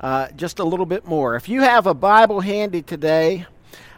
[0.00, 1.36] uh, just a little bit more.
[1.36, 3.46] If you have a Bible handy today,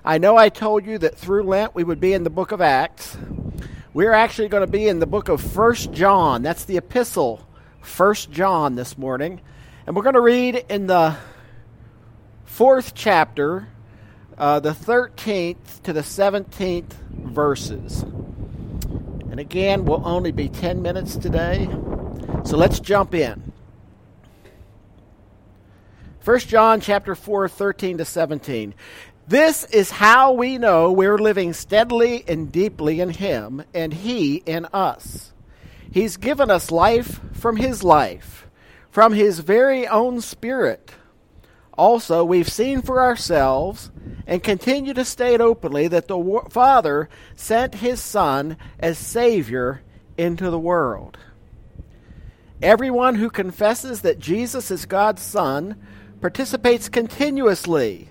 [0.04, 2.60] I know I told you that through Lent we would be in the book of
[2.60, 3.16] Acts.
[3.94, 6.42] We're actually going to be in the book of First John.
[6.42, 7.46] That's the epistle,
[7.80, 9.40] First John, this morning.
[9.86, 11.16] And we're going to read in the
[12.44, 13.68] fourth chapter,
[14.36, 18.02] uh, the 13th to the 17th verses.
[19.30, 21.68] And again, we'll only be 10 minutes today.
[22.44, 23.51] So let's jump in.
[26.24, 28.74] 1 John chapter 4, 13 to 17.
[29.26, 34.66] This is how we know we're living steadily and deeply in Him, and He in
[34.66, 35.32] us.
[35.90, 38.46] He's given us life from His life,
[38.88, 40.92] from His very own Spirit.
[41.76, 43.90] Also, we've seen for ourselves
[44.24, 49.82] and continue to state openly that the Father sent His Son as Savior
[50.16, 51.18] into the world.
[52.62, 55.76] Everyone who confesses that Jesus is God's Son
[56.22, 58.08] participates continuously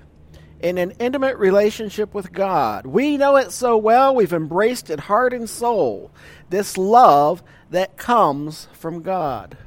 [0.60, 2.86] in an intimate relationship with God.
[2.86, 6.12] We know it so well, we've embraced it heart and soul,
[6.50, 9.58] this love that comes from God.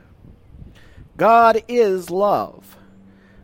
[1.16, 2.76] God is love.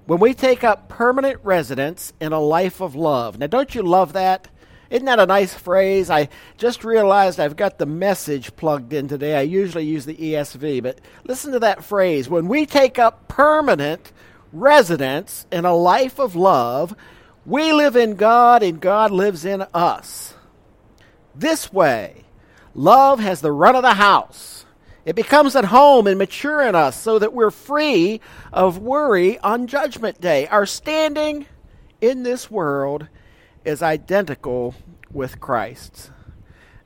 [0.04, 3.38] When we take up permanent residence in a life of love.
[3.38, 4.48] Now, don't you love that?
[4.90, 6.10] Isn't that a nice phrase?
[6.10, 6.28] I
[6.58, 9.36] just realized I've got the message plugged in today.
[9.36, 12.28] I usually use the ESV, but listen to that phrase.
[12.28, 14.12] When we take up permanent
[14.52, 16.94] residence in a life of love,
[17.46, 20.34] we live in God and God lives in us.
[21.34, 22.24] This way,
[22.74, 24.64] love has the run of the house.
[25.04, 28.20] It becomes at home and mature in us so that we're free
[28.52, 30.46] of worry on Judgment Day.
[30.48, 31.46] Our standing
[32.00, 33.08] in this world
[33.64, 34.74] is identical
[35.10, 36.10] with Christ's.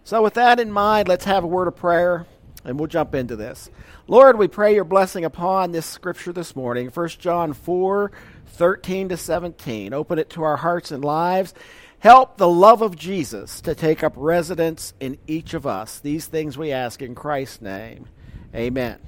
[0.04, 2.26] So, with that in mind, let's have a word of prayer
[2.64, 3.70] and we'll jump into this.
[4.06, 8.12] Lord, we pray your blessing upon this scripture this morning, 1 John 4
[8.46, 9.92] 13 to 17.
[9.92, 11.54] Open it to our hearts and lives.
[11.98, 15.98] Help the love of Jesus to take up residence in each of us.
[16.00, 18.06] These things we ask in Christ's name.
[18.54, 18.98] Amen.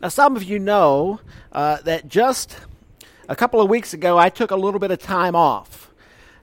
[0.00, 1.20] Now, some of you know
[1.50, 2.56] uh, that just
[3.28, 5.87] a couple of weeks ago I took a little bit of time off.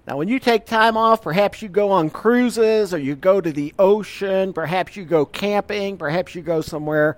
[0.07, 3.51] Now, when you take time off, perhaps you go on cruises or you go to
[3.51, 7.17] the ocean, perhaps you go camping, perhaps you go somewhere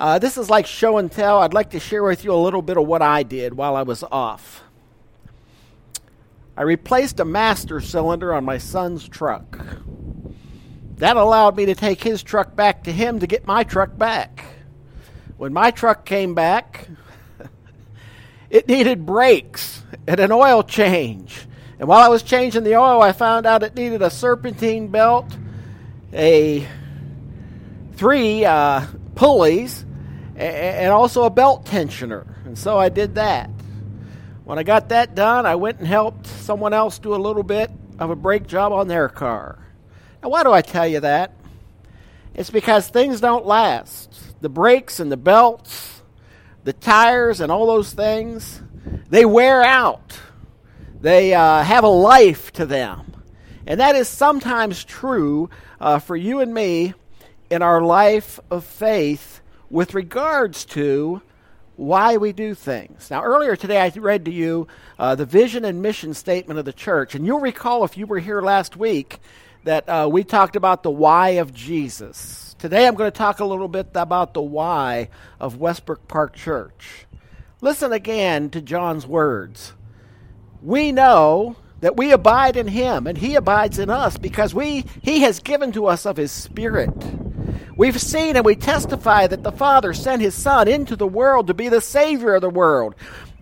[0.00, 1.40] uh, this is like show and tell.
[1.40, 3.82] I'd like to share with you a little bit of what I did while I
[3.82, 4.62] was off.
[6.56, 9.58] I replaced a master cylinder on my son's truck.
[10.96, 14.42] That allowed me to take his truck back to him to get my truck back.
[15.36, 16.88] When my truck came back,
[18.50, 21.46] it needed brakes and an oil change.
[21.80, 25.34] And while I was changing the oil, I found out it needed a serpentine belt,
[26.12, 26.68] a
[27.94, 29.86] three uh, pulleys,
[30.36, 32.26] and also a belt tensioner.
[32.44, 33.48] And so I did that.
[34.44, 37.70] When I got that done, I went and helped someone else do a little bit
[37.98, 39.58] of a brake job on their car.
[40.22, 41.32] Now, why do I tell you that?
[42.34, 44.42] It's because things don't last.
[44.42, 46.02] The brakes and the belts,
[46.62, 48.60] the tires, and all those things,
[49.08, 50.18] they wear out.
[51.00, 53.24] They uh, have a life to them.
[53.66, 55.48] And that is sometimes true
[55.80, 56.94] uh, for you and me
[57.48, 59.40] in our life of faith
[59.70, 61.22] with regards to
[61.76, 63.10] why we do things.
[63.10, 64.68] Now, earlier today, I read to you
[64.98, 67.14] uh, the vision and mission statement of the church.
[67.14, 69.20] And you'll recall, if you were here last week,
[69.64, 72.54] that uh, we talked about the why of Jesus.
[72.58, 75.08] Today, I'm going to talk a little bit about the why
[75.38, 77.06] of Westbrook Park Church.
[77.62, 79.72] Listen again to John's words.
[80.62, 85.20] We know that we abide in him and he abides in us because we he
[85.20, 86.92] has given to us of his spirit
[87.80, 91.54] We've seen and we testify that the Father sent his Son into the world to
[91.54, 92.94] be the Savior of the world.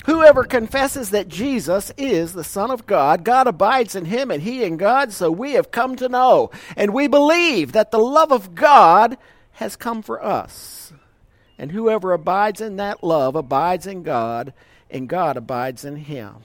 [0.07, 4.63] Whoever confesses that Jesus is the Son of God, God abides in him and he
[4.63, 6.53] in God, so we have come to know.
[6.77, 9.19] And we believe that the love of God
[9.55, 10.93] has come for us.
[11.59, 14.53] And whoever abides in that love abides in God,
[14.89, 16.37] and God abides in him.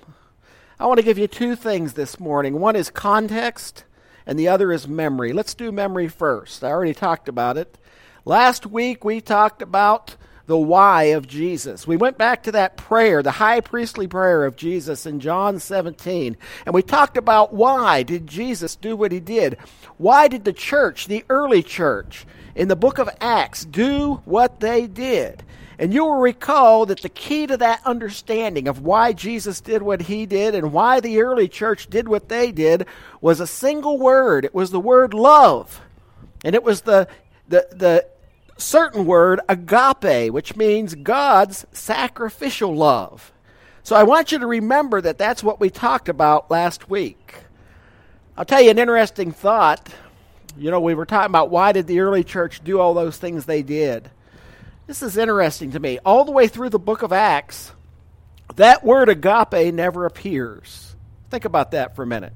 [0.84, 2.60] I want to give you two things this morning.
[2.60, 3.86] One is context,
[4.26, 5.32] and the other is memory.
[5.32, 6.62] Let's do memory first.
[6.62, 7.78] I already talked about it.
[8.26, 11.88] Last week we talked about the why of Jesus.
[11.88, 16.36] We went back to that prayer, the high priestly prayer of Jesus in John 17,
[16.66, 19.58] and we talked about why did Jesus do what he did?
[19.96, 22.26] Why did the church, the early church,
[22.56, 25.44] in the book of Acts do what they did?
[25.84, 30.04] And you will recall that the key to that understanding of why Jesus did what
[30.04, 32.86] he did and why the early church did what they did
[33.20, 34.46] was a single word.
[34.46, 35.82] It was the word love.
[36.46, 37.10] And it was the
[37.50, 38.08] the, the
[38.56, 43.34] certain word, agape, which means God's sacrificial love.
[43.84, 47.36] So I want you to remember that that's what we talked about last week.
[48.38, 49.90] I'll tell you an interesting thought.
[50.58, 53.44] You know, we were talking about why did the early church do all those things
[53.44, 54.10] they did.
[54.86, 56.00] This is interesting to me.
[56.06, 57.72] All the way through the book of Acts,
[58.56, 60.96] that word agape never appears.
[61.30, 62.34] Think about that for a minute.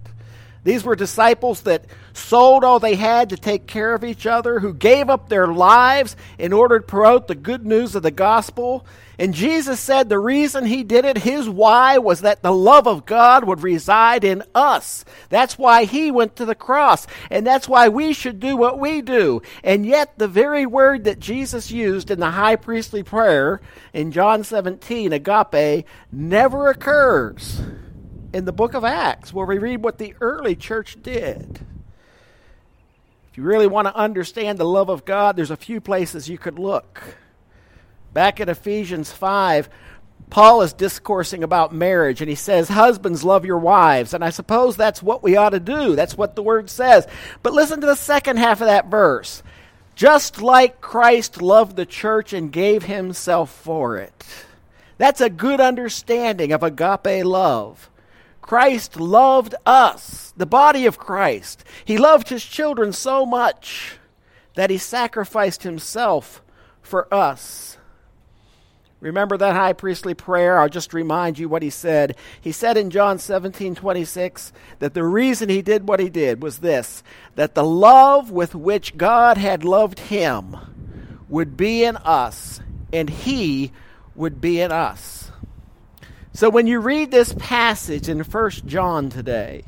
[0.68, 4.74] These were disciples that sold all they had to take care of each other, who
[4.74, 8.86] gave up their lives in order to promote the good news of the gospel.
[9.18, 13.06] And Jesus said the reason he did it, his why, was that the love of
[13.06, 15.06] God would reside in us.
[15.30, 17.08] That's why he went to the cross.
[17.32, 19.42] And that's why we should do what we do.
[19.64, 23.62] And yet, the very word that Jesus used in the high priestly prayer
[23.94, 27.62] in John 17, agape, never occurs
[28.34, 31.60] in the book of Acts where we read what the early church did.
[33.32, 36.38] If you really want to understand the love of God, there's a few places you
[36.38, 37.04] could look.
[38.14, 39.70] Back in Ephesians 5,
[40.30, 44.14] Paul is discoursing about marriage and he says, Husbands, love your wives.
[44.14, 45.96] And I suppose that's what we ought to do.
[45.96, 47.08] That's what the word says.
[47.44, 49.42] But listen to the second half of that verse.
[49.96, 54.26] Just like Christ loved the church and gave himself for it.
[54.98, 57.90] That's a good understanding of agape love.
[58.48, 61.66] Christ loved us, the body of Christ.
[61.84, 63.98] He loved his children so much
[64.56, 66.42] that he sacrificed himself
[66.82, 67.78] for us.
[69.02, 70.60] Remember that high priestly prayer?
[70.60, 72.16] I'll just remind you what he said.
[72.40, 76.60] He said in John 17 26 that the reason he did what he did was
[76.60, 77.04] this
[77.36, 80.56] that the love with which God had loved him
[81.28, 82.62] would be in us,
[82.94, 83.74] and he
[84.16, 85.32] would be in us.
[86.38, 89.64] So when you read this passage in 1 John today,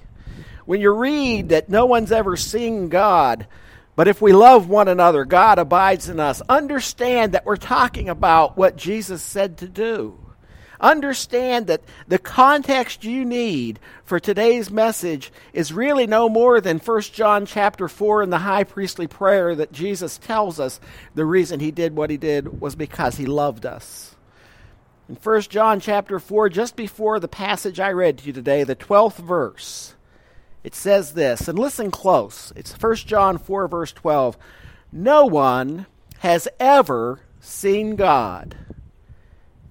[0.65, 3.47] when you read that no one's ever seen God,
[3.95, 8.55] but if we love one another, God abides in us, understand that we're talking about
[8.55, 10.19] what Jesus said to do.
[10.79, 17.01] Understand that the context you need for today's message is really no more than 1
[17.01, 20.79] John chapter 4 in the high priestly prayer that Jesus tells us
[21.15, 24.08] the reason he did what he did was because he loved us.
[25.09, 28.75] In 1 John chapter 4, just before the passage I read to you today, the
[28.75, 29.95] 12th verse,
[30.63, 32.53] it says this, and listen close.
[32.55, 34.37] It's 1 John 4, verse 12.
[34.91, 35.87] No one
[36.19, 38.55] has ever seen God.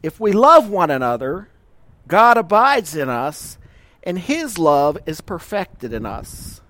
[0.03, 1.51] If we love one another,
[2.09, 3.59] God abides in us,
[4.03, 6.63] and his love is perfected in us.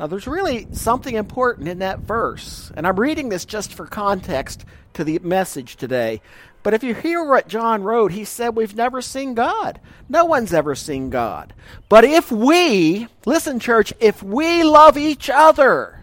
[0.00, 4.64] Now, there's really something important in that verse, and I'm reading this just for context
[4.94, 6.22] to the message today.
[6.62, 9.78] But if you hear what John wrote, he said, We've never seen God.
[10.08, 11.52] No one's ever seen God.
[11.90, 16.00] But if we, listen, church, if we love each other,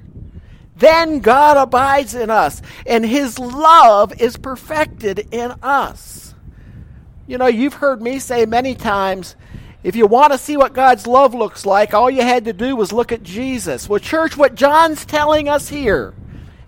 [0.76, 6.36] then God abides in us, and his love is perfected in us.
[7.26, 9.36] You know, you've heard me say many times,
[9.84, 12.76] if you want to see what God's love looks like, all you had to do
[12.76, 13.88] was look at Jesus.
[13.88, 16.14] Well, church, what John's telling us here,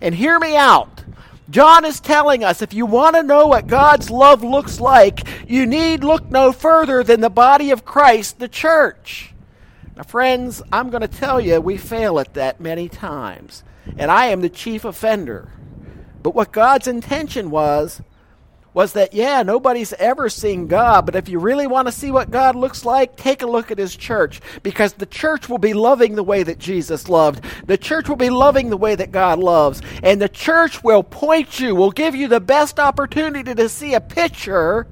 [0.00, 1.04] and hear me out,
[1.50, 5.66] John is telling us if you want to know what God's love looks like, you
[5.66, 9.34] need look no further than the body of Christ, the church.
[9.96, 13.64] Now, friends, I'm going to tell you, we fail at that many times.
[13.98, 15.50] And I am the chief offender.
[16.22, 18.00] But what God's intention was,
[18.72, 22.30] was that, yeah, nobody's ever seen God, but if you really want to see what
[22.30, 26.14] God looks like, take a look at His church, because the church will be loving
[26.14, 27.44] the way that Jesus loved.
[27.66, 29.82] The church will be loving the way that God loves.
[30.02, 34.00] And the church will point you, will give you the best opportunity to see a
[34.00, 34.86] picture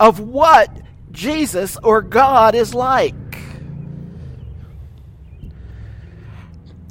[0.00, 0.70] of what
[1.12, 3.14] Jesus or God is like.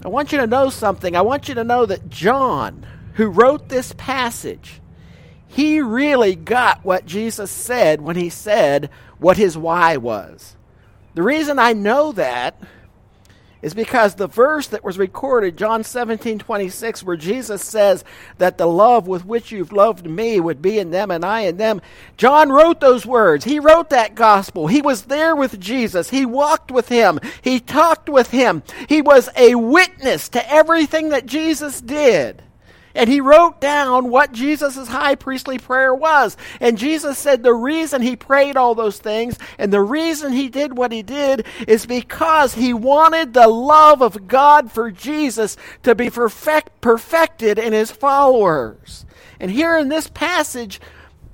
[0.06, 1.16] I want you to know something.
[1.16, 4.82] I want you to know that John, who wrote this passage,
[5.54, 10.56] he really got what Jesus said when he said what his why was.
[11.14, 12.60] The reason I know that
[13.62, 18.04] is because the verse that was recorded, John 17, 26, where Jesus says
[18.40, 21.58] that the love with which you've loved me would be in them and I in
[21.58, 21.82] them,
[22.18, 23.46] John wrote those words.
[23.46, 24.66] He wrote that gospel.
[24.66, 26.10] He was there with Jesus.
[26.10, 27.20] He walked with him.
[27.44, 28.64] He talked with him.
[28.90, 32.42] He was a witness to everything that Jesus did.
[32.96, 36.38] And he wrote down what Jesus' high priestly prayer was.
[36.60, 40.78] And Jesus said the reason he prayed all those things and the reason he did
[40.78, 46.10] what he did is because he wanted the love of God for Jesus to be
[46.10, 49.06] perfect, perfected in his followers.
[49.40, 50.80] And here in this passage,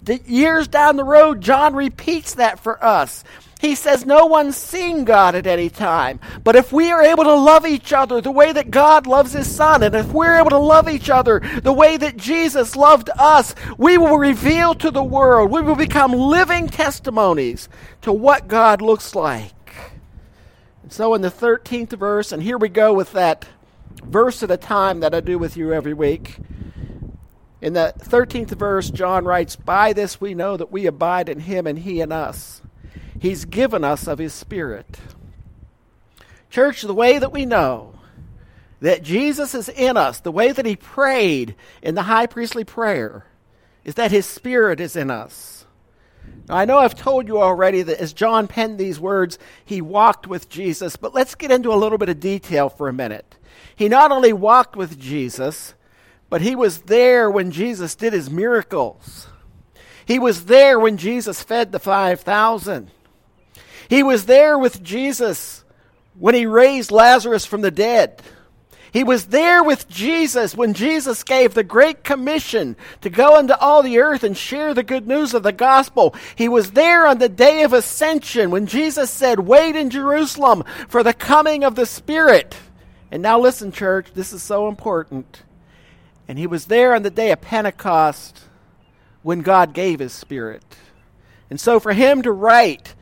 [0.01, 3.23] the years down the road, John repeats that for us.
[3.59, 6.21] He says, No one's seen God at any time.
[6.45, 9.53] But if we are able to love each other the way that God loves His
[9.53, 13.53] Son, and if we're able to love each other the way that Jesus loved us,
[13.77, 17.67] we will reveal to the world, we will become living testimonies
[18.01, 19.75] to what God looks like.
[20.81, 23.45] And so in the 13th verse, and here we go with that
[24.01, 26.37] verse at a time that I do with you every week.
[27.61, 31.67] In the 13th verse, John writes, By this we know that we abide in him
[31.67, 32.61] and he in us.
[33.19, 34.99] He's given us of his Spirit.
[36.49, 37.93] Church, the way that we know
[38.81, 43.25] that Jesus is in us, the way that he prayed in the high priestly prayer,
[43.83, 45.65] is that his Spirit is in us.
[46.47, 50.27] Now, I know I've told you already that as John penned these words, he walked
[50.27, 53.35] with Jesus, but let's get into a little bit of detail for a minute.
[53.75, 55.73] He not only walked with Jesus,
[56.29, 59.27] but he was there when Jesus did his miracles.
[60.05, 62.91] He was there when Jesus fed the 5,000.
[63.89, 65.63] He was there with Jesus
[66.17, 68.21] when he raised Lazarus from the dead.
[68.91, 73.83] He was there with Jesus when Jesus gave the Great Commission to go into all
[73.83, 76.15] the earth and share the good news of the gospel.
[76.35, 81.03] He was there on the day of ascension when Jesus said, Wait in Jerusalem for
[81.03, 82.55] the coming of the Spirit.
[83.11, 85.43] And now listen, church, this is so important.
[86.27, 88.39] And he was there on the day of Pentecost
[89.21, 90.63] when God gave his Spirit.
[91.49, 92.95] And so for him to write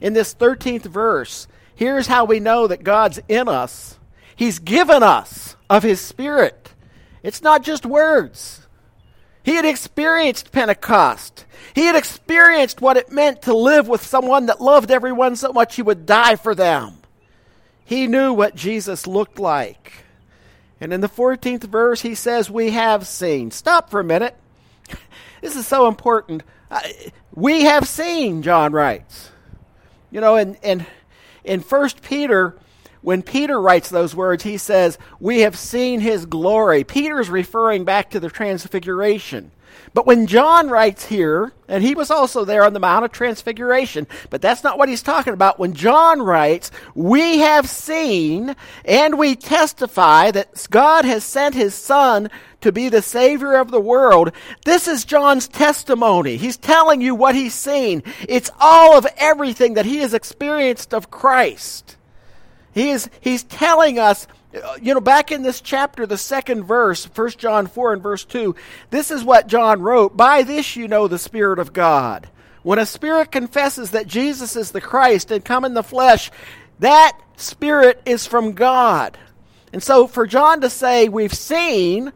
[0.00, 3.98] in this 13th verse, here's how we know that God's in us.
[4.36, 6.74] He's given us of his Spirit.
[7.22, 8.66] It's not just words.
[9.42, 11.46] He had experienced Pentecost.
[11.74, 15.76] He had experienced what it meant to live with someone that loved everyone so much
[15.76, 16.98] he would die for them.
[17.84, 20.04] He knew what Jesus looked like.
[20.80, 23.50] And in the 14th verse, he says, We have seen.
[23.50, 24.36] Stop for a minute.
[25.40, 26.42] this is so important.
[26.70, 26.80] Uh,
[27.34, 29.30] we have seen, John writes.
[30.10, 30.86] You know, in, in,
[31.44, 32.56] in 1 Peter,
[33.02, 36.84] when Peter writes those words, he says, We have seen his glory.
[36.84, 39.50] Peter's referring back to the transfiguration.
[39.94, 44.06] But when John writes here, and he was also there on the Mount of Transfiguration,
[44.30, 45.58] but that's not what he's talking about.
[45.58, 52.30] When John writes, we have seen and we testify that God has sent his Son
[52.60, 54.32] to be the Savior of the world,
[54.64, 56.36] this is John's testimony.
[56.36, 58.02] He's telling you what he's seen.
[58.28, 61.97] It's all of everything that he has experienced of Christ.
[62.78, 67.04] He is, he's telling us uh, you know, back in this chapter, the second verse,
[67.04, 68.54] 1 John 4 and verse 2,
[68.90, 72.28] this is what John wrote By this you know the Spirit of God.
[72.62, 76.30] When a spirit confesses that Jesus is the Christ and come in the flesh,
[76.80, 79.18] that spirit is from God.
[79.72, 82.12] And so for John to say, We've seen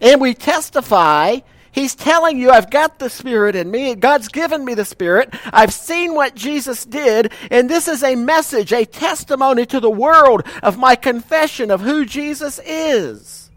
[0.00, 1.38] and we testify,
[1.72, 3.94] He's telling you, I've got the Spirit in me.
[3.94, 5.34] God's given me the Spirit.
[5.52, 7.32] I've seen what Jesus did.
[7.50, 12.04] And this is a message, a testimony to the world of my confession of who
[12.04, 13.50] Jesus is.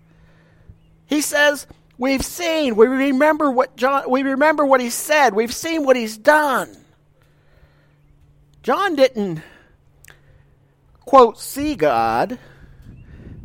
[1.08, 1.68] He says,
[1.98, 5.34] We've seen, we remember what John, we remember what he said.
[5.34, 6.76] We've seen what he's done.
[8.64, 9.42] John didn't,
[11.06, 12.38] quote, see God,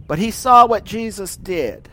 [0.06, 1.88] but he saw what Jesus did.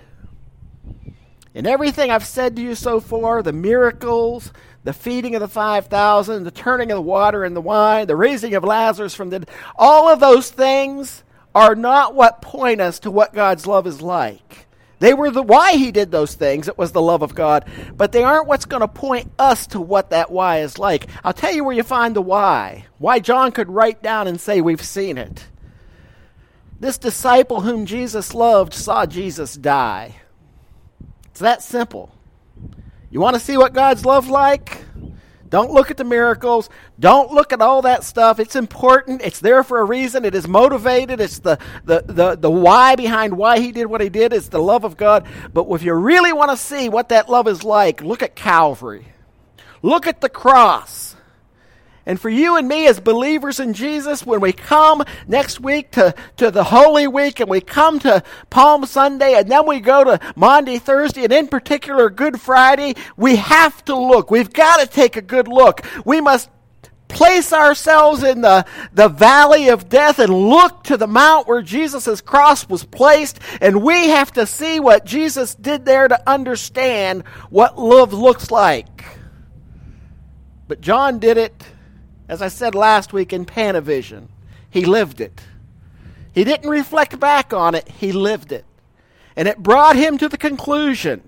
[1.58, 4.52] And everything I've said to you so far the miracles,
[4.84, 8.64] the feeding of the 5,000, the turning of the water into wine, the raising of
[8.64, 11.24] Lazarus from the dead all of those things
[11.56, 14.68] are not what point us to what God's love is like.
[15.00, 16.68] They were the why he did those things.
[16.68, 17.66] It was the love of God.
[17.96, 21.08] But they aren't what's going to point us to what that why is like.
[21.24, 22.86] I'll tell you where you find the why.
[23.00, 25.48] Why John could write down and say, We've seen it.
[26.80, 30.18] This disciple whom Jesus loved saw Jesus die.
[31.38, 32.10] It's that simple.
[33.12, 34.84] You want to see what God's love like?
[35.48, 36.68] Don't look at the miracles.
[37.00, 38.40] Don't look at all that stuff.
[38.40, 39.22] It's important.
[39.22, 40.26] It's there for a reason.
[40.26, 41.20] It is motivated.
[41.20, 44.34] It's the, the, the, the why behind why he did what he did.
[44.34, 45.28] It's the love of God.
[45.54, 49.06] But if you really want to see what that love is like, look at Calvary.
[49.84, 51.16] Look at the cross.
[52.08, 56.16] And for you and me as believers in Jesus, when we come next week to,
[56.38, 60.34] to the Holy Week and we come to Palm Sunday and then we go to
[60.38, 64.32] Maundy Thursday and in particular Good Friday, we have to look.
[64.32, 65.86] We've got to take a good look.
[66.06, 66.50] We must
[67.10, 72.22] place ourselves in the, the valley of death and look to the mount where Jesus'
[72.22, 73.38] cross was placed.
[73.60, 79.04] And we have to see what Jesus did there to understand what love looks like.
[80.70, 81.66] But John did it
[82.28, 84.28] as I said last week in Panavision,
[84.70, 85.42] he lived it.
[86.34, 88.66] He didn't reflect back on it, he lived it.
[89.36, 91.22] And it brought him to the conclusion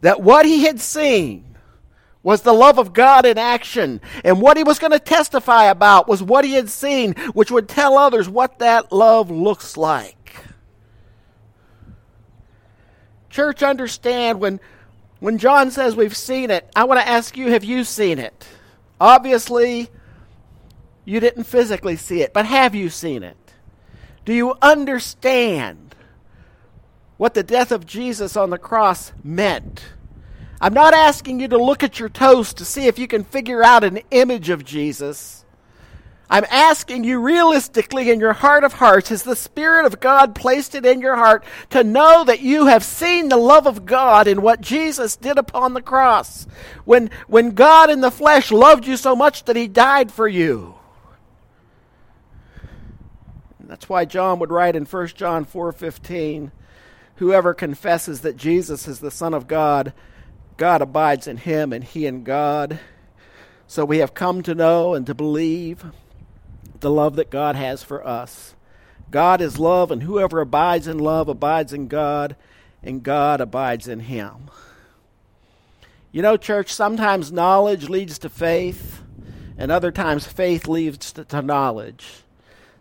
[0.00, 1.44] that what he had seen
[2.22, 4.00] was the love of God in action.
[4.24, 7.68] And what he was going to testify about was what he had seen, which would
[7.68, 10.44] tell others what that love looks like.
[13.30, 14.60] Church, understand when,
[15.20, 18.46] when John says we've seen it, I want to ask you, have you seen it?
[19.00, 19.88] Obviously,
[21.08, 23.38] you didn't physically see it, but have you seen it?
[24.26, 25.94] Do you understand
[27.16, 29.86] what the death of Jesus on the cross meant?
[30.60, 33.64] I'm not asking you to look at your toast to see if you can figure
[33.64, 35.46] out an image of Jesus.
[36.28, 40.74] I'm asking you realistically in your heart of hearts, has the Spirit of God placed
[40.74, 44.42] it in your heart to know that you have seen the love of God in
[44.42, 46.46] what Jesus did upon the cross?
[46.84, 50.74] When, when God in the flesh loved you so much that he died for you.
[53.68, 56.50] That's why John would write in 1 John 4:15,
[57.16, 59.92] whoever confesses that Jesus is the son of God,
[60.56, 62.80] God abides in him and he in God.
[63.66, 65.84] So we have come to know and to believe
[66.80, 68.54] the love that God has for us.
[69.10, 72.36] God is love, and whoever abides in love abides in God,
[72.82, 74.50] and God abides in him.
[76.12, 79.02] You know, church, sometimes knowledge leads to faith,
[79.56, 82.22] and other times faith leads to, knowledge.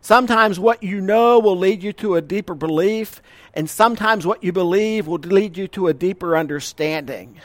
[0.07, 3.21] Sometimes what you know will lead you to a deeper belief,
[3.53, 7.41] and sometimes what you believe will lead you to a deeper understanding.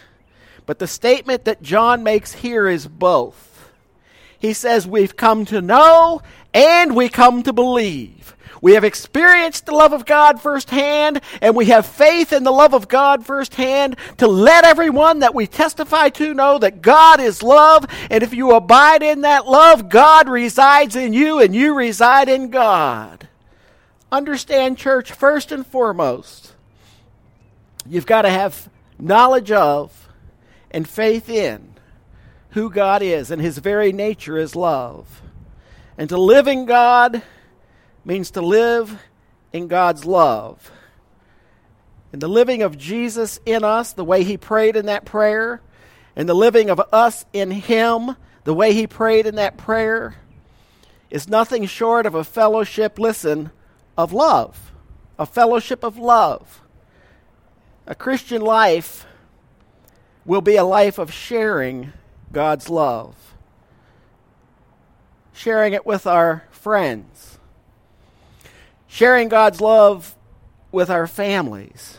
[0.65, 3.69] But the statement that John makes here is both.
[4.39, 6.23] He says, We've come to know
[6.55, 8.37] and we come to believe.
[8.63, 12.75] We have experienced the love of God firsthand, and we have faith in the love
[12.75, 17.85] of God firsthand to let everyone that we testify to know that God is love,
[18.09, 22.51] and if you abide in that love, God resides in you, and you reside in
[22.51, 23.27] God.
[24.13, 26.55] Understand, church, first and foremost,
[27.85, 30.09] you've got to have knowledge of
[30.71, 31.75] and faith in
[32.51, 35.21] who God is, and His very nature is love.
[35.99, 37.23] And to live in God
[38.05, 39.03] means to live
[39.53, 40.71] in God's love.
[42.13, 45.61] And the living of Jesus in us, the way he prayed in that prayer,
[46.15, 50.17] and the living of us in him, the way he prayed in that prayer,
[51.11, 53.51] is nothing short of a fellowship, listen,
[53.97, 54.73] of love.
[55.19, 56.61] A fellowship of love.
[57.87, 59.07] A Christian life
[60.25, 61.93] will be a life of sharing
[62.33, 63.17] God's love
[65.33, 67.32] sharing it with our friends,
[68.93, 70.15] sharing God's love
[70.71, 71.97] with our families,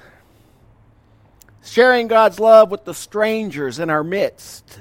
[1.64, 4.78] sharing God's love with the strangers in our midst,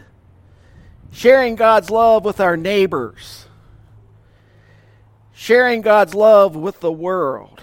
[1.11, 3.47] sharing God's love with our neighbors,
[5.33, 7.63] sharing God's love with the world.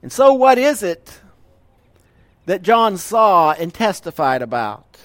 [0.00, 1.20] And so, what is it
[2.46, 4.96] that John saw and testified about?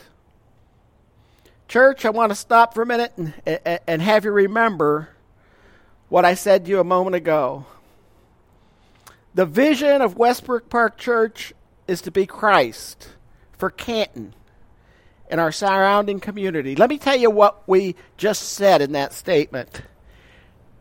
[1.67, 3.33] Church, I want to stop for a minute and,
[3.85, 5.09] and have you remember
[6.09, 7.65] what I said to you a moment ago.
[9.35, 11.53] The vision of Westbrook Park Church
[11.87, 13.09] is to be Christ
[13.57, 14.33] for Canton
[15.29, 16.75] and our surrounding community.
[16.75, 19.83] Let me tell you what we just said in that statement.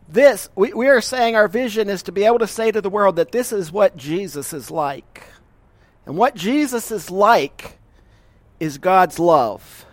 [0.07, 2.89] This, we, we are saying our vision is to be able to say to the
[2.89, 5.23] world that this is what Jesus is like.
[6.07, 7.77] And what Jesus is like
[8.59, 9.85] is God's love.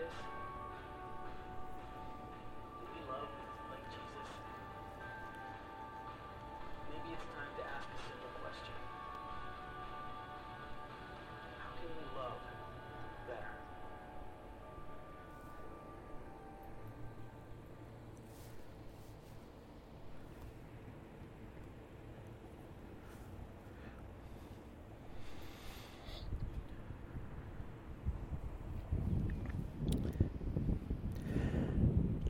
[0.00, 0.39] dish.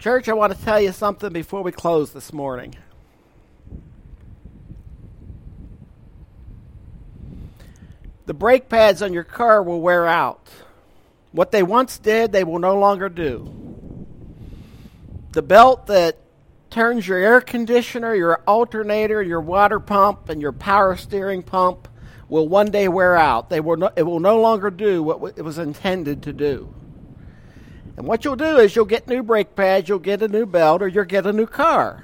[0.01, 2.75] Church, I want to tell you something before we close this morning.
[8.25, 10.49] The brake pads on your car will wear out.
[11.33, 13.55] What they once did, they will no longer do.
[15.33, 16.17] The belt that
[16.71, 21.89] turns your air conditioner, your alternator, your water pump, and your power steering pump
[22.31, 23.51] will one day wear out.
[23.51, 26.73] They will no, it will no longer do what it was intended to do.
[28.01, 30.81] And what you'll do is you'll get new brake pads, you'll get a new belt,
[30.81, 32.03] or you'll get a new car.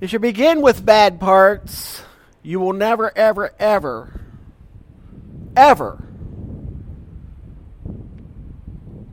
[0.00, 2.02] If you begin with bad parts,
[2.42, 4.20] you will never, ever, ever,
[5.54, 6.04] ever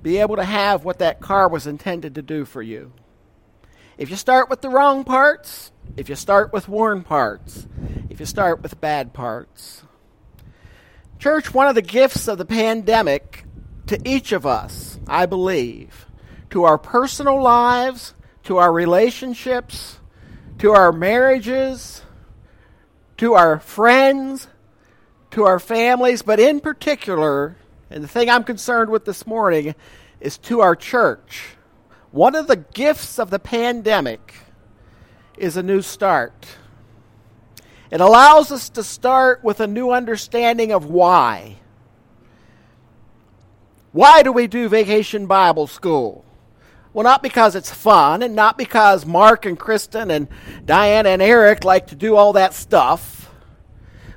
[0.02, 2.94] be able to have what that car was intended to do for you.
[4.00, 7.68] If you start with the wrong parts, if you start with worn parts,
[8.10, 9.84] if you start with bad parts.
[11.22, 13.46] Church, one of the gifts of the pandemic
[13.86, 16.08] to each of us, I believe,
[16.50, 20.00] to our personal lives, to our relationships,
[20.58, 22.02] to our marriages,
[23.18, 24.48] to our friends,
[25.30, 27.56] to our families, but in particular,
[27.92, 29.76] and the thing I'm concerned with this morning
[30.20, 31.50] is to our church.
[32.10, 34.34] One of the gifts of the pandemic
[35.38, 36.48] is a new start.
[37.92, 41.58] It allows us to start with a new understanding of why.
[43.92, 46.24] Why do we do vacation Bible school?
[46.94, 50.28] Well, not because it's fun, and not because Mark and Kristen and
[50.66, 53.30] Diana and Eric like to do all that stuff.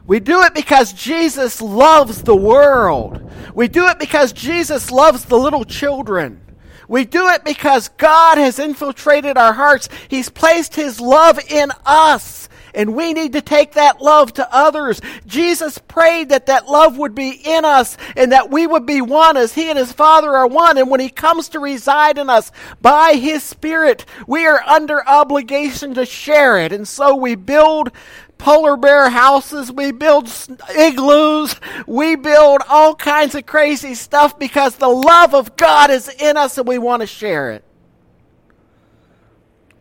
[0.07, 3.31] We do it because Jesus loves the world.
[3.55, 6.41] We do it because Jesus loves the little children.
[6.89, 9.89] We do it because God has infiltrated our hearts.
[10.09, 12.49] He's placed His love in us.
[12.75, 15.01] And we need to take that love to others.
[15.27, 19.37] Jesus prayed that that love would be in us and that we would be one
[19.37, 20.77] as He and His Father are one.
[20.79, 25.95] And when He comes to reside in us by His Spirit, we are under obligation
[25.95, 26.73] to share it.
[26.73, 27.93] And so we build
[28.39, 30.29] polar bear houses, we build
[30.77, 31.57] igloos,
[31.87, 36.59] we build all kinds of crazy stuff because the love of God is in us
[36.59, 37.65] and we want to share it.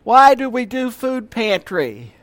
[0.02, 2.13] Why do we do food pantry?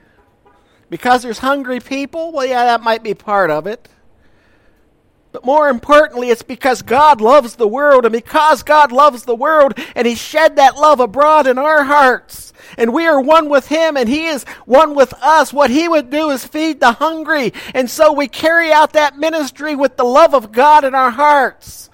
[0.91, 2.33] Because there's hungry people?
[2.33, 3.87] Well, yeah, that might be part of it.
[5.31, 9.79] But more importantly, it's because God loves the world, and because God loves the world,
[9.95, 13.95] and He shed that love abroad in our hearts, and we are one with Him,
[13.95, 15.53] and He is one with us.
[15.53, 19.73] What He would do is feed the hungry, and so we carry out that ministry
[19.75, 21.89] with the love of God in our hearts.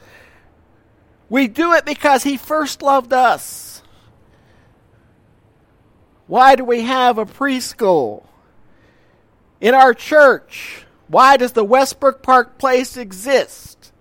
[1.30, 3.84] We do it because He first loved us.
[6.26, 8.27] Why do we have a preschool?
[9.60, 13.92] In our church, why does the Westbrook Park place exist?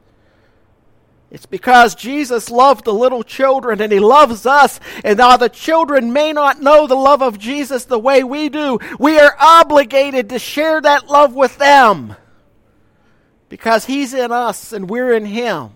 [1.31, 4.79] It's because Jesus loved the little children and he loves us.
[5.05, 8.79] And while the children may not know the love of Jesus the way we do,
[8.99, 12.15] we are obligated to share that love with them
[13.49, 15.71] because he's in us and we're in him.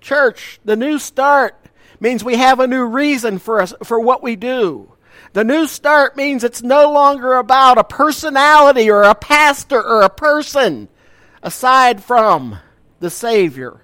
[0.00, 1.54] Church, the new start
[2.00, 4.92] means we have a new reason for us, for what we do.
[5.32, 10.08] The new start means it's no longer about a personality or a pastor or a
[10.08, 10.88] person
[11.42, 12.58] aside from
[13.00, 13.82] the Savior.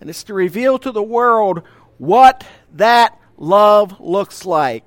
[0.00, 1.62] And it's to reveal to the world
[1.98, 4.84] what that love looks like.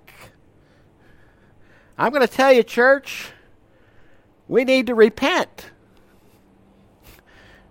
[1.97, 3.27] I'm going to tell you, church,
[4.47, 5.67] we need to repent.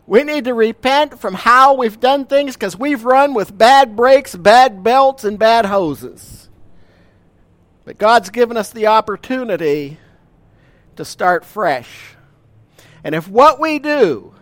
[0.06, 4.34] We need to repent from how we've done things because we've run with bad brakes,
[4.34, 6.49] bad belts, and bad hoses.
[7.84, 9.98] But God's given us the opportunity
[10.96, 12.14] to start fresh.
[13.02, 14.34] And if what we do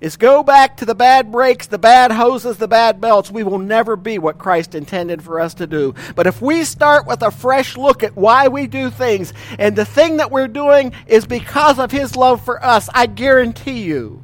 [0.00, 3.58] is go back to the bad brakes, the bad hoses, the bad belts, we will
[3.58, 5.94] never be what Christ intended for us to do.
[6.14, 9.84] But if we start with a fresh look at why we do things, and the
[9.84, 14.22] thing that we're doing is because of His love for us, I guarantee you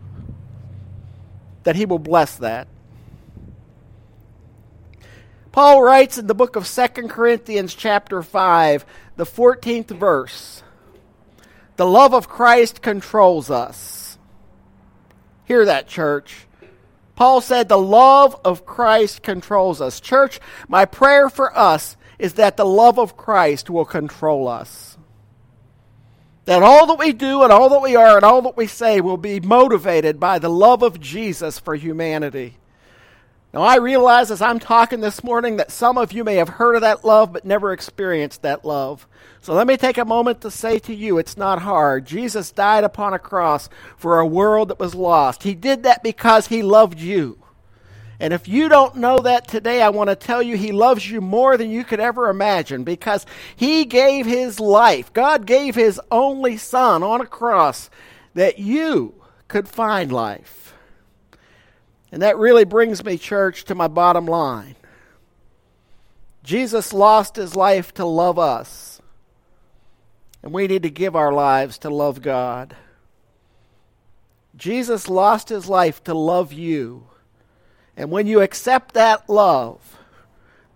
[1.65, 2.69] that He will bless that.
[5.55, 10.65] Paul writes in the book of 2 Corinthians, chapter 5, the 14th verse
[11.77, 14.19] The love of Christ controls us.
[15.45, 16.49] Hear that, church.
[17.15, 20.01] Paul said, The love of Christ controls us.
[20.01, 24.99] Church, my prayer for us is that the love of Christ will control us.
[26.47, 29.01] That all that we do and all that we are and all that we say
[29.01, 32.57] will be motivated by the love of Jesus for humanity.
[33.55, 36.75] Now, I realize as I'm talking this morning that some of you may have heard
[36.75, 39.07] of that love but never experienced that love.
[39.43, 42.05] So let me take a moment to say to you it's not hard.
[42.05, 45.45] Jesus died upon a cross for a world that was lost.
[45.45, 47.39] He did that because he loved you.
[48.19, 51.21] And if you don't know that today, I want to tell you He loves you
[51.21, 55.13] more than you could ever imagine because He gave His life.
[55.13, 57.91] God gave His only Son on a cross
[58.35, 59.15] that you
[59.47, 60.74] could find life.
[62.15, 64.77] And that really brings me, church, to my bottom line.
[66.45, 69.03] Jesus lost His life to love us.
[70.41, 72.77] And we need to give our lives to love God.
[74.57, 77.09] Jesus lost His life to love you.
[77.97, 79.99] And when you accept that love,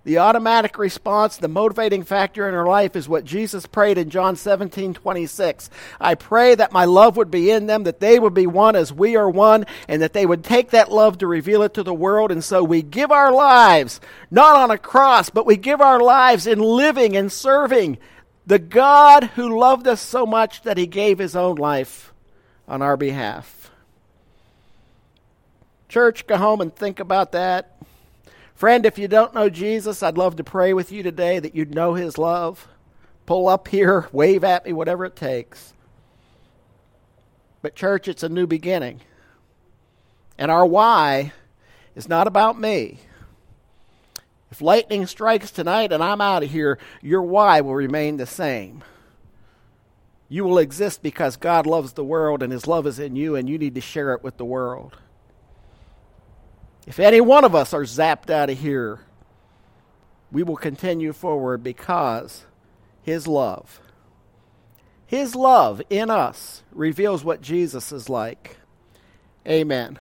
[0.08, 4.36] the automatic response, the motivating factor in our life is what Jesus prayed in John
[4.36, 5.68] 17, 26.
[6.00, 8.90] I pray that my love would be in them, that they would be one as
[8.90, 11.92] we are one, and that they would take that love to reveal it to the
[11.92, 12.32] world.
[12.32, 16.46] And so we give our lives, not on a cross, but we give our lives
[16.46, 17.98] in living and serving
[18.46, 22.14] the God who loved us so much that he gave his own life
[22.66, 23.70] on our behalf.
[25.90, 27.74] Church, go home and think about that.
[28.58, 31.76] Friend, if you don't know Jesus, I'd love to pray with you today that you'd
[31.76, 32.66] know his love.
[33.24, 35.74] Pull up here, wave at me, whatever it takes.
[37.62, 39.00] But, church, it's a new beginning.
[40.36, 41.32] And our why
[41.94, 42.98] is not about me.
[44.50, 48.82] If lightning strikes tonight and I'm out of here, your why will remain the same.
[50.28, 53.48] You will exist because God loves the world and his love is in you, and
[53.48, 54.96] you need to share it with the world.
[56.88, 59.00] If any one of us are zapped out of here,
[60.32, 62.46] we will continue forward because
[63.02, 63.78] His love,
[65.06, 68.56] His love in us reveals what Jesus is like.
[69.46, 69.96] Amen.